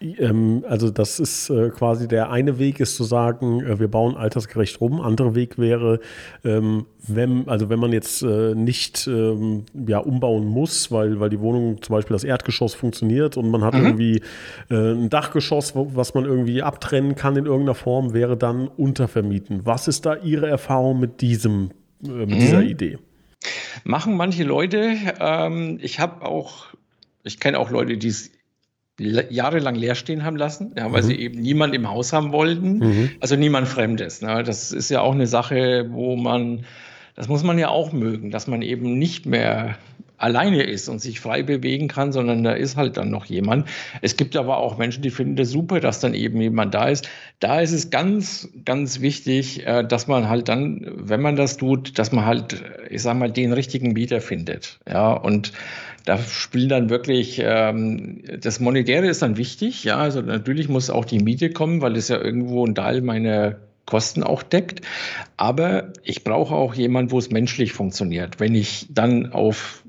[0.00, 4.16] Ähm, also das ist äh, quasi der eine Weg ist zu sagen, äh, wir bauen
[4.16, 5.00] altersgerecht rum.
[5.00, 6.00] Andere Weg wäre,
[6.44, 11.40] ähm, wenn, also wenn man jetzt äh, nicht ähm, ja, umbauen muss, weil, weil die
[11.40, 13.84] Wohnung zum Beispiel das Erdgeschoss funktioniert und man hat mhm.
[13.86, 14.22] irgendwie
[14.70, 19.62] äh, ein Dachgeschoss, was man irgendwie abtrennen kann in irgendeiner Form, wäre dann untervermieten.
[19.64, 21.70] Was ist da Ihre Erfahrung mit diesem,
[22.04, 22.38] äh, mit mhm.
[22.38, 22.98] dieser Idee?
[23.84, 24.94] Machen manche Leute.
[25.20, 26.66] Ähm, ich habe auch,
[27.22, 28.30] ich kenne auch Leute, die es
[28.98, 31.06] jahrelang leer stehen haben lassen, ja, weil mhm.
[31.06, 33.10] sie eben niemand im Haus haben wollten, mhm.
[33.20, 34.22] also niemand Fremdes.
[34.22, 34.42] Ne?
[34.42, 36.64] Das ist ja auch eine Sache, wo man,
[37.14, 39.76] das muss man ja auch mögen, dass man eben nicht mehr
[40.18, 43.68] alleine ist und sich frei bewegen kann, sondern da ist halt dann noch jemand.
[44.02, 47.08] Es gibt aber auch Menschen, die finden das super, dass dann eben jemand da ist.
[47.38, 51.98] Da ist es ganz, ganz wichtig, äh, dass man halt dann, wenn man das tut,
[51.98, 54.80] dass man halt, ich sag mal, den richtigen Mieter findet.
[54.88, 55.52] Ja, und
[56.08, 61.04] da spielen dann wirklich, ähm, das Monetäre ist dann wichtig, ja, also natürlich muss auch
[61.04, 64.80] die Miete kommen, weil es ja irgendwo ein Teil meiner Kosten auch deckt.
[65.36, 68.40] Aber ich brauche auch jemanden, wo es menschlich funktioniert.
[68.40, 69.84] Wenn ich dann auf,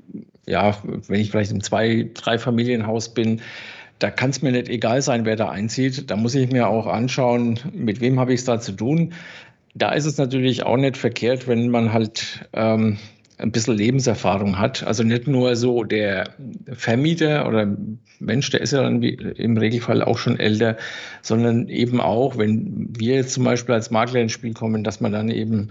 [0.46, 0.76] ja,
[1.08, 3.40] wenn ich vielleicht im Zwei-, Drei-Familienhaus bin,
[3.98, 6.10] da kann es mir nicht egal sein, wer da einzieht.
[6.10, 9.14] Da muss ich mir auch anschauen, mit wem habe ich es da zu tun.
[9.74, 12.98] Da ist es natürlich auch nicht verkehrt, wenn man halt ähm,
[13.40, 14.82] ein bisschen Lebenserfahrung hat.
[14.82, 16.30] Also nicht nur so der
[16.72, 17.76] Vermieter oder
[18.18, 20.76] Mensch, der ist ja dann im Regelfall auch schon älter,
[21.22, 25.30] sondern eben auch, wenn wir zum Beispiel als Makler ins Spiel kommen, dass man dann
[25.30, 25.70] eben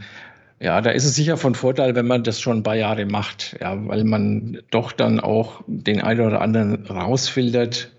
[0.62, 3.56] ja, da ist es sicher von Vorteil, wenn man das schon ein paar Jahre macht,
[3.62, 7.92] ja, weil man doch dann auch den einen oder anderen rausfiltert,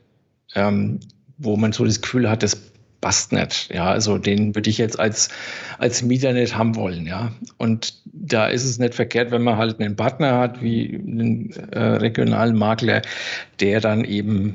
[0.55, 1.01] ähm,
[1.39, 3.73] wo man so das Gefühl hat, das passt nicht.
[3.73, 5.31] Ja, also den würde ich jetzt als,
[5.79, 7.07] als Mieter nicht haben wollen.
[7.07, 11.51] Ja, und da ist es nicht verkehrt, wenn man halt einen Partner hat, wie einen
[11.73, 13.03] äh, regionalen Makler,
[13.61, 14.55] der dann eben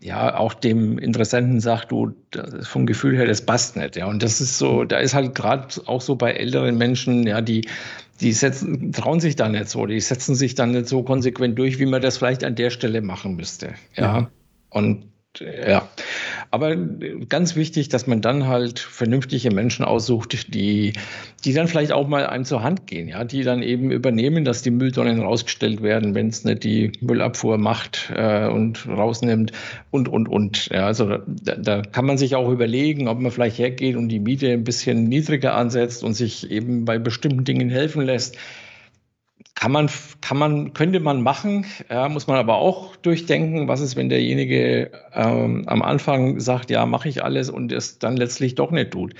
[0.00, 2.14] ja auch dem Interessenten sagt, du,
[2.62, 3.96] vom Gefühl her, das passt nicht.
[3.96, 7.40] Ja, und das ist so, da ist halt gerade auch so bei älteren Menschen, ja,
[7.40, 7.66] die
[8.20, 11.78] die setzen, trauen sich da nicht so, die setzen sich dann nicht so konsequent durch,
[11.80, 13.74] wie man das vielleicht an der Stelle machen müsste.
[13.96, 14.20] Ja.
[14.20, 14.30] ja.
[14.70, 15.06] Und
[15.40, 15.88] ja,
[16.50, 20.92] aber ganz wichtig, dass man dann halt vernünftige Menschen aussucht, die,
[21.44, 24.62] die dann vielleicht auch mal einem zur Hand gehen, ja, die dann eben übernehmen, dass
[24.62, 29.52] die Mülltonnen rausgestellt werden, wenn es nicht die Müllabfuhr macht äh, und rausnimmt
[29.90, 30.68] und, und, und.
[30.68, 34.20] Ja, also da, da kann man sich auch überlegen, ob man vielleicht hergeht und die
[34.20, 38.36] Miete ein bisschen niedriger ansetzt und sich eben bei bestimmten Dingen helfen lässt.
[39.54, 39.88] Kann man,
[40.20, 44.90] kann man, könnte man machen, ja, muss man aber auch durchdenken, was ist, wenn derjenige
[45.12, 49.14] ähm, am Anfang sagt, ja, mache ich alles und es dann letztlich doch nicht tut.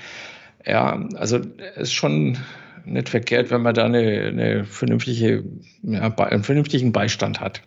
[0.65, 1.39] Ja, also
[1.75, 2.37] es ist schon
[2.85, 5.43] nicht verkehrt, wenn man da eine, eine vernünftige,
[5.83, 7.61] ja, einen vernünftigen Beistand hat.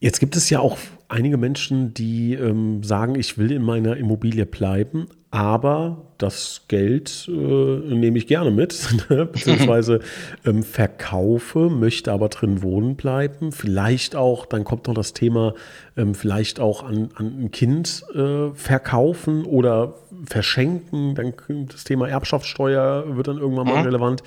[0.00, 4.46] Jetzt gibt es ja auch einige Menschen, die ähm, sagen, ich will in meiner Immobilie
[4.46, 9.26] bleiben, aber das Geld äh, nehme ich gerne mit, ne?
[9.26, 10.00] beziehungsweise
[10.44, 13.52] ähm, verkaufe, möchte aber drin wohnen bleiben.
[13.52, 15.54] Vielleicht auch, dann kommt noch das Thema,
[15.96, 19.94] ähm, vielleicht auch an, an ein Kind äh, verkaufen oder
[20.28, 21.14] verschenken.
[21.14, 21.32] Dann
[21.70, 23.86] das Thema Erbschaftssteuer wird dann irgendwann mal mhm.
[23.86, 24.22] relevant.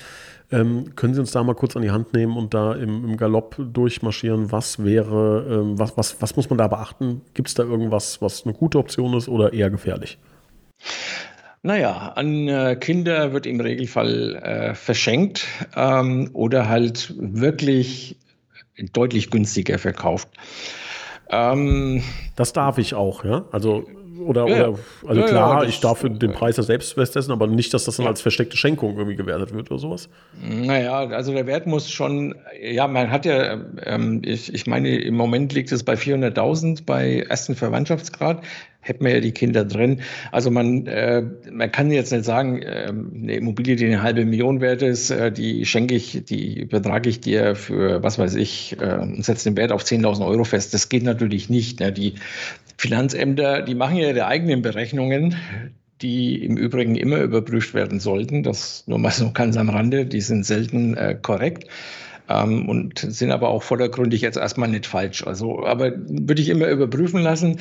[0.53, 3.17] Ähm, können Sie uns da mal kurz an die Hand nehmen und da im, im
[3.17, 4.53] Galopp durchmarschieren?
[4.53, 7.21] Was wäre, ähm, was, was, was muss man da beachten?
[7.33, 10.17] Gibt es da irgendwas, was eine gute Option ist oder eher gefährlich?
[11.61, 18.17] Naja, an äh, Kinder wird im Regelfall äh, verschenkt ähm, oder halt wirklich
[18.91, 20.27] deutlich günstiger verkauft.
[21.29, 22.03] Ähm,
[22.35, 23.45] das darf ich auch, ja?
[23.51, 23.87] Also
[24.23, 27.47] oder, ja, oder also ja, klar, ja, ich darf den Preis ja selbst festsetzen, aber
[27.47, 30.09] nicht, dass das dann als versteckte Schenkung irgendwie gewertet wird oder sowas.
[30.41, 35.15] Naja, also der Wert muss schon, ja, man hat ja, ähm, ich, ich meine, im
[35.15, 38.41] Moment liegt es bei 400.000 bei ersten Verwandtschaftsgrad
[38.83, 40.01] hätten wir ja die Kinder drin.
[40.31, 44.61] Also man, äh, man kann jetzt nicht sagen, äh, eine Immobilie, die eine halbe Million
[44.61, 48.97] wert ist, äh, die schenke ich, die übertrage ich dir für, was weiß ich, äh,
[48.97, 50.73] und setze den Wert auf 10.000 Euro fest.
[50.73, 51.79] Das geht natürlich nicht.
[51.79, 51.91] Ne?
[51.91, 52.15] Die
[52.77, 55.35] Finanzämter, die machen ja ihre eigenen Berechnungen,
[56.01, 58.43] die im Übrigen immer überprüft werden sollten.
[58.43, 61.67] Das nur mal so ganz am Rande, die sind selten äh, korrekt.
[62.29, 65.25] Ähm, und sind aber auch vordergründig jetzt erstmal nicht falsch.
[65.25, 67.59] Also, aber würde ich immer überprüfen lassen.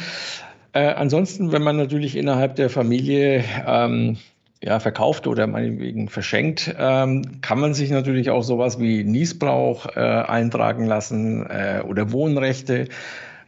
[0.72, 4.18] Äh, ansonsten, wenn man natürlich innerhalb der Familie ähm,
[4.62, 10.00] ja, verkauft oder meinetwegen verschenkt, ähm, kann man sich natürlich auch sowas wie Niesbrauch äh,
[10.00, 12.86] eintragen lassen äh, oder Wohnrechte.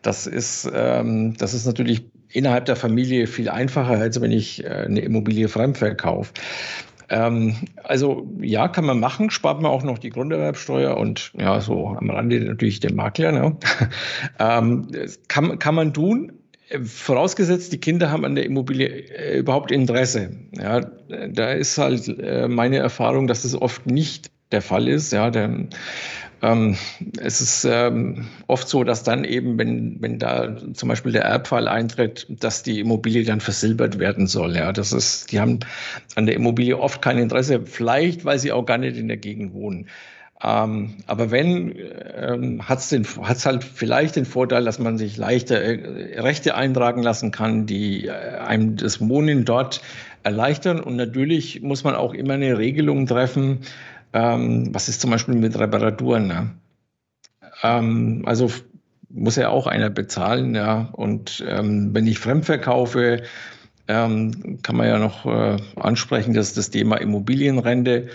[0.04, 4.68] Das ist, ähm, das ist natürlich innerhalb der Familie viel einfacher, als wenn ich äh,
[4.68, 6.32] eine Immobilie fremd verkaufe.
[7.08, 11.88] Ähm, also ja, kann man machen, spart man auch noch die Grunderwerbsteuer und ja, so
[11.88, 13.32] am Rande natürlich den Makler.
[13.32, 13.56] Ne?
[14.38, 14.88] ähm,
[15.28, 16.32] kann, kann man tun,
[16.82, 20.30] Vorausgesetzt, die Kinder haben an der Immobilie äh, überhaupt Interesse.
[20.52, 25.12] Ja, da ist halt äh, meine Erfahrung, dass das oft nicht der Fall ist.
[25.12, 25.68] Ja, der,
[26.44, 26.76] ähm,
[27.18, 31.68] es ist ähm, oft so, dass dann eben, wenn, wenn da zum Beispiel der Erbfall
[31.68, 34.54] eintritt, dass die Immobilie dann versilbert werden soll.
[34.56, 35.60] Ja, das ist, die haben
[36.16, 39.54] an der Immobilie oft kein Interesse, vielleicht weil sie auch gar nicht in der Gegend
[39.54, 39.86] wohnen.
[40.42, 41.74] Ähm, aber wenn,
[42.14, 47.30] ähm, hat es halt vielleicht den Vorteil, dass man sich leichter äh, Rechte eintragen lassen
[47.30, 49.80] kann, die äh, einem das Wohnen dort
[50.24, 50.80] erleichtern.
[50.80, 53.60] Und natürlich muss man auch immer eine Regelung treffen,
[54.14, 56.26] ähm, was ist zum Beispiel mit Reparaturen.
[56.26, 56.50] Ne?
[57.62, 58.50] Ähm, also
[59.10, 60.88] muss ja auch einer bezahlen, ja.
[60.92, 63.22] Und ähm, wenn ich fremd verkaufe,
[63.86, 68.08] ähm, kann man ja noch äh, ansprechen, dass das Thema Immobilienrente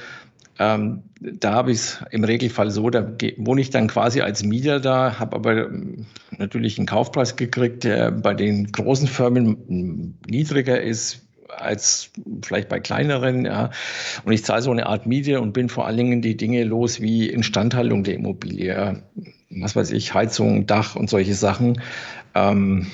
[0.59, 4.81] ähm, da habe ich es im Regelfall so, da wohne ich dann quasi als Mieter
[4.81, 6.05] da, habe aber ähm,
[6.37, 13.45] natürlich einen Kaufpreis gekriegt, der bei den großen Firmen niedriger ist als vielleicht bei kleineren.
[13.45, 13.71] Ja.
[14.23, 17.01] Und ich zahle so eine Art Miete und bin vor allen Dingen die Dinge los
[17.01, 19.03] wie Instandhaltung der Immobilie.
[19.49, 21.81] Was weiß ich, Heizung, Dach und solche Sachen.
[22.35, 22.87] Ähm,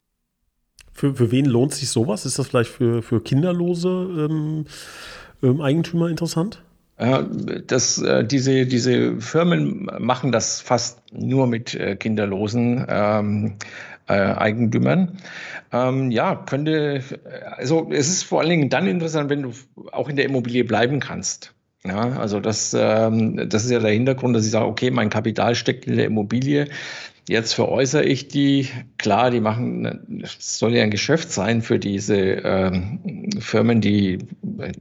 [0.94, 2.26] für, für wen lohnt sich sowas?
[2.26, 4.66] Ist das vielleicht für, für kinderlose ähm,
[5.44, 6.64] ähm Eigentümer interessant?
[6.98, 13.56] Das, äh, diese, diese Firmen machen das fast nur mit äh, kinderlosen ähm,
[14.08, 15.18] äh, Eigentümern.
[15.72, 17.04] Ähm, ja, könnte,
[17.58, 19.52] also es ist vor allen Dingen dann interessant, wenn du
[19.92, 21.54] auch in der Immobilie bleiben kannst.
[21.84, 25.54] Ja, also das, ähm, das ist ja der Hintergrund, dass ich sage, okay, mein Kapital
[25.54, 26.68] steckt in der Immobilie.
[27.28, 28.68] Jetzt veräußere ich die.
[28.98, 34.20] Klar, die machen, es soll ja ein Geschäft sein für diese ähm, Firmen, die
[34.60, 34.72] äh,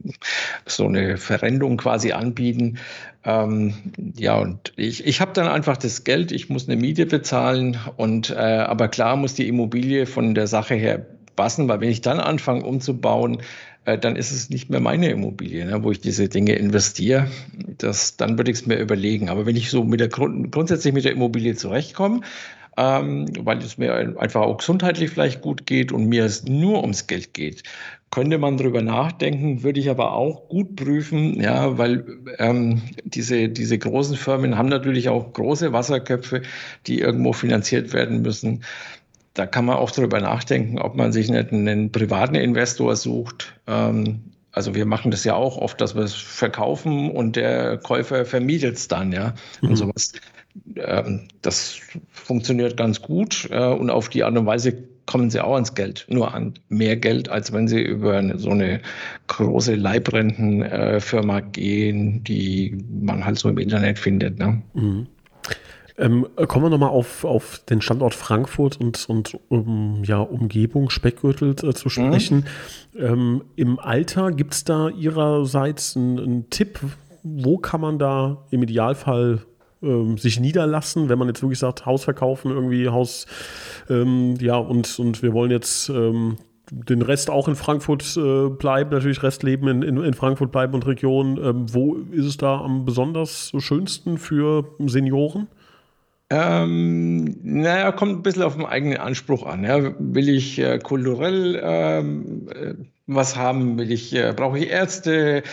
[0.66, 2.78] so eine Verrendung quasi anbieten.
[3.24, 3.74] Ähm,
[4.16, 8.28] ja, und ich, ich habe dann einfach das Geld, ich muss eine Miete bezahlen und
[8.28, 12.20] äh, aber klar muss die Immobilie von der Sache her passen, weil wenn ich dann
[12.20, 13.38] anfange umzubauen,
[13.85, 17.29] äh, dann ist es nicht mehr meine Immobilie, ne, wo ich diese Dinge investiere.
[17.79, 19.29] Das, dann würde ich es mir überlegen.
[19.29, 22.20] Aber wenn ich so mit der Grund, grundsätzlich mit der Immobilie zurechtkomme,
[22.77, 27.07] ähm, weil es mir einfach auch gesundheitlich vielleicht gut geht und mir es nur ums
[27.07, 27.62] Geld geht,
[28.11, 32.05] könnte man darüber nachdenken, würde ich aber auch gut prüfen, ja, weil
[32.38, 36.42] ähm, diese, diese großen Firmen haben natürlich auch große Wasserköpfe,
[36.87, 38.62] die irgendwo finanziert werden müssen
[39.35, 43.55] da kann man auch darüber nachdenken, ob man sich nicht einen privaten Investor sucht.
[43.66, 48.25] Ähm, also wir machen das ja auch oft, dass wir es verkaufen und der Käufer
[48.25, 49.35] vermietet es dann, ja.
[49.61, 49.68] Mhm.
[49.68, 50.12] Und sowas.
[50.77, 51.81] Ähm, das
[52.12, 56.07] funktioniert ganz gut äh, und auf die Art und Weise kommen sie auch ans Geld,
[56.09, 58.81] nur an mehr Geld, als wenn sie über eine, so eine
[59.27, 64.38] große Leibrentenfirma äh, gehen, die man halt so im Internet findet.
[64.38, 64.62] Ne?
[64.75, 65.09] Mhm.
[65.96, 71.50] Ähm, kommen wir nochmal auf, auf den Standort Frankfurt und, und um, ja, Umgebung, Speckgürtel
[71.50, 71.90] äh, zu mhm.
[71.90, 72.44] sprechen.
[72.92, 73.04] Mhm.
[73.04, 76.80] Ähm, Im Alter gibt es da Ihrerseits einen, Tipp,
[77.22, 79.42] wo kann man da im Idealfall
[79.83, 83.26] ähm, sich niederlassen, wenn man jetzt wirklich sagt, Haus verkaufen, irgendwie Haus,
[83.88, 86.38] ähm, ja, und, und wir wollen jetzt ähm,
[86.70, 90.87] den Rest auch in Frankfurt äh, bleiben, natürlich Restleben in, in, in Frankfurt bleiben und
[90.87, 91.38] Region.
[91.42, 95.46] Ähm, wo ist es da am besonders schönsten für Senioren?
[96.37, 99.62] Ähm, naja, kommt ein bisschen auf den eigenen Anspruch an.
[99.62, 99.94] Ja.
[100.01, 102.75] Will ich äh, kulturell ähm, äh,
[103.07, 103.79] was haben?
[103.79, 105.44] Will ich, äh, brauche ich Ärzte?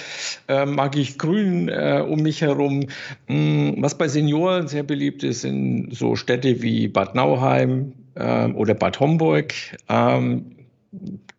[0.48, 2.88] Äh, mag ich Grün äh, um mich herum?
[3.28, 8.74] Hm, was bei Senioren sehr beliebt ist, sind so Städte wie Bad Nauheim ähm, oder
[8.74, 9.54] Bad Homburg.
[9.88, 10.56] Ähm,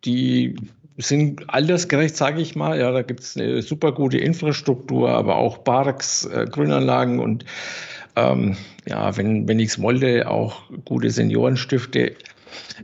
[0.05, 0.55] die
[0.97, 2.79] sind altersgerecht, sage ich mal.
[2.79, 7.45] Ja, da gibt es eine super gute Infrastruktur, aber auch Parks, äh, Grünanlagen und
[8.15, 8.55] ähm,
[8.87, 12.13] ja, wenn, wenn ich es wollte, auch gute Seniorenstifte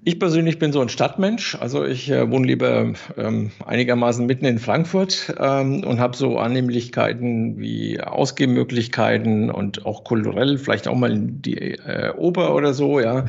[0.03, 1.55] ich persönlich bin so ein Stadtmensch.
[1.55, 7.59] Also ich äh, wohne lieber ähm, einigermaßen mitten in Frankfurt ähm, und habe so Annehmlichkeiten
[7.59, 13.25] wie Ausgehmöglichkeiten und auch kulturell, vielleicht auch mal die äh, Oper oder so, ja.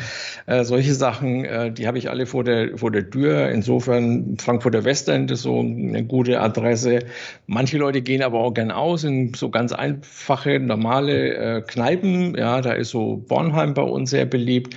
[0.47, 3.49] Äh, solche Sachen, äh, die habe ich alle vor der, vor der Tür.
[3.49, 7.01] Insofern Frankfurter Westend ist so eine gute Adresse.
[7.47, 12.37] Manche Leute gehen aber auch gern aus in so ganz einfache, normale äh, Kneipen.
[12.37, 14.77] Ja, da ist so Bornheim bei uns sehr beliebt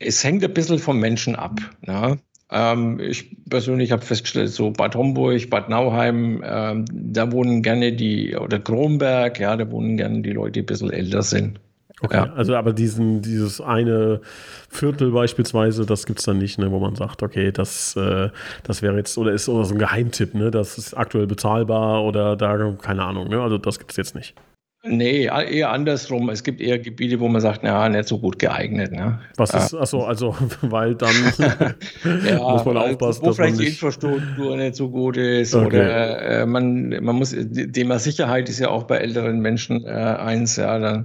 [0.00, 1.60] es hängt ein bisschen vom Menschen ab.
[1.86, 2.18] Ne?
[2.50, 8.34] Ähm, ich persönlich habe festgestellt, so Bad Homburg, Bad Nauheim, ähm, da wohnen gerne die,
[8.34, 11.60] oder Kronberg, ja, da wohnen gerne die Leute, die ein bisschen älter sind.
[12.02, 12.32] Okay, ja.
[12.32, 14.22] also aber diesen, dieses eine
[14.70, 18.30] Viertel beispielsweise, das gibt es dann nicht, ne, wo man sagt, okay, das, äh,
[18.64, 22.36] das wäre jetzt, oder ist oder so ein Geheimtipp, ne, das ist aktuell bezahlbar oder
[22.36, 24.34] da, keine Ahnung, ne, also das gibt es jetzt nicht.
[24.82, 26.30] Nee, eher andersrum.
[26.30, 28.92] Es gibt eher Gebiete, wo man sagt, na, nicht so gut geeignet.
[28.92, 29.20] Ne?
[29.36, 31.14] Was ist, achso, also, weil dann
[32.26, 33.26] ja, muss man aufpassen.
[33.26, 35.66] Wo vielleicht die Infrastruktur nicht so gut ist okay.
[35.66, 37.36] oder äh, man, man muss,
[37.72, 41.04] Thema Sicherheit ist ja auch bei älteren Menschen äh, eins, ja, dann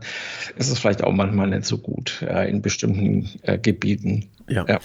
[0.56, 4.30] ist es vielleicht auch manchmal nicht so gut äh, in bestimmten äh, Gebieten.
[4.48, 4.64] Ja.
[4.68, 4.80] ja.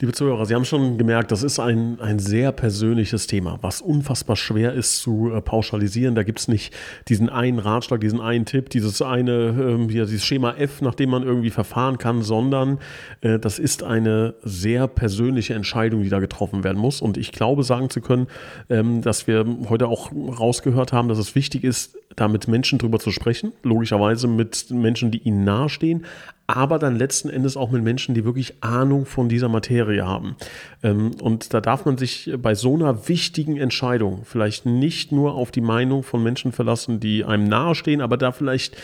[0.00, 4.34] Liebe Zuhörer, Sie haben schon gemerkt, das ist ein, ein sehr persönliches Thema, was unfassbar
[4.34, 6.16] schwer ist zu äh, pauschalisieren.
[6.16, 6.74] Da gibt es nicht
[7.08, 11.22] diesen einen Ratschlag, diesen einen Tipp, dieses eine, hier, dieses Schema F, nach dem man
[11.22, 12.80] irgendwie verfahren kann, sondern
[13.20, 17.00] äh, das ist eine sehr persönliche Entscheidung, die da getroffen werden muss.
[17.00, 18.26] Und ich glaube, sagen zu können,
[18.68, 22.98] ähm, dass wir heute auch rausgehört haben, dass es wichtig ist, da mit Menschen drüber
[22.98, 26.04] zu sprechen, logischerweise mit Menschen, die ihnen nahestehen,
[26.46, 30.36] aber dann letzten Endes auch mit Menschen, die wirklich Ahnung von dieser Materie haben.
[30.82, 35.50] Ähm, und da darf man sich bei so einer wichtigen Entscheidung vielleicht nicht nur auf
[35.50, 38.76] die Meinung von Menschen verlassen, die einem nahestehen, aber da vielleicht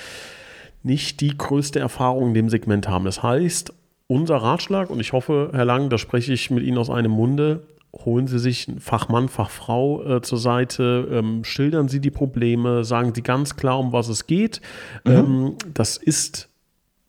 [0.83, 3.05] nicht die größte Erfahrung in dem Segment haben.
[3.05, 3.75] Das heißt,
[4.07, 7.62] unser Ratschlag, und ich hoffe, Herr Lang, da spreche ich mit Ihnen aus einem Munde,
[7.92, 13.14] holen Sie sich einen Fachmann, Fachfrau äh, zur Seite, ähm, schildern Sie die Probleme, sagen
[13.14, 14.61] Sie ganz klar, um was es geht.
[15.05, 15.12] Mhm.
[15.12, 16.48] Ähm, das ist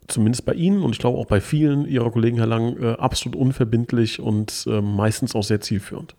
[0.07, 3.35] zumindest bei Ihnen und ich glaube auch bei vielen Ihrer Kollegen, Herr Lang, äh, absolut
[3.35, 6.15] unverbindlich und äh, meistens auch sehr zielführend.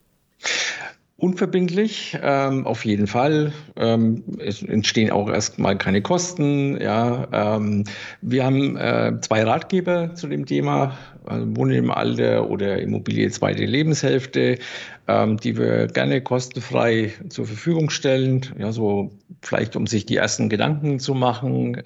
[1.22, 3.52] Unverbindlich, ähm, auf jeden Fall.
[3.76, 6.80] Ähm, es entstehen auch erstmal keine Kosten.
[6.80, 7.84] Ja, ähm,
[8.22, 13.64] wir haben äh, zwei Ratgeber zu dem Thema, also Wohnen im Alter oder Immobilie zweite
[13.64, 14.58] Lebenshälfte,
[15.06, 18.40] ähm, die wir gerne kostenfrei zur Verfügung stellen.
[18.58, 21.80] Ja, so vielleicht um sich die ersten Gedanken zu machen.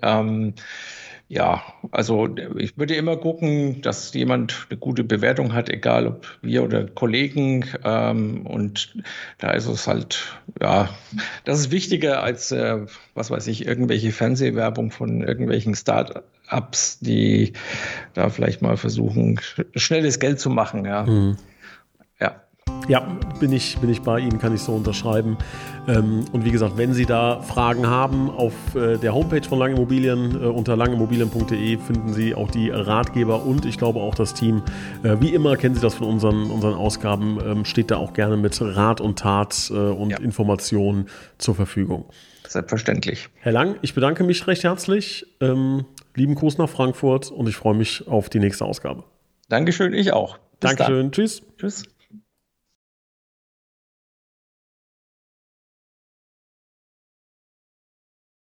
[1.29, 6.63] Ja, also ich würde immer gucken, dass jemand eine gute Bewertung hat, egal ob wir
[6.63, 7.65] oder Kollegen.
[7.85, 8.95] Ähm, und
[9.39, 10.89] da ist es halt, ja,
[11.45, 17.55] das ist wichtiger als, äh, was weiß ich, irgendwelche Fernsehwerbung von irgendwelchen Start-ups, die
[18.15, 19.41] da vielleicht mal versuchen,
[19.75, 20.85] schnelles Geld zu machen.
[20.85, 21.07] Ja.
[21.07, 21.37] Mhm.
[22.89, 23.01] Ja,
[23.41, 25.37] bin ich, bin ich bei Ihnen, kann ich so unterschreiben.
[25.89, 30.41] Ähm, und wie gesagt, wenn Sie da Fragen haben, auf äh, der Homepage von Langimmobilien
[30.41, 34.63] äh, unter langimmobilien.de finden Sie auch die Ratgeber und ich glaube auch das Team.
[35.03, 38.37] Äh, wie immer kennen Sie das von unseren, unseren Ausgaben, ähm, steht da auch gerne
[38.37, 40.19] mit Rat und Tat und ja.
[40.19, 41.07] Informationen
[41.39, 42.05] zur Verfügung.
[42.47, 43.29] Selbstverständlich.
[43.41, 45.27] Herr Lang, ich bedanke mich recht herzlich.
[45.41, 49.05] Ähm, lieben Gruß nach Frankfurt und ich freue mich auf die nächste Ausgabe.
[49.49, 50.39] Dankeschön, ich auch.
[50.61, 51.03] Bis Dankeschön.
[51.03, 51.13] Dann.
[51.13, 51.43] Tschüss.
[51.59, 51.83] Tschüss.